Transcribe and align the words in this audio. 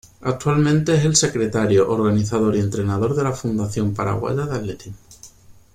Actualmente 0.21 0.95
es 0.95 1.05
el 1.05 1.15
secretario, 1.15 1.87
organizador 1.87 2.55
y 2.55 2.59
entrenador 2.59 3.13
de 3.13 3.23
la 3.23 3.33
Federación 3.33 3.93
Paraguaya 3.93 4.47
de 4.47 4.55
Atletismo. 4.55 4.97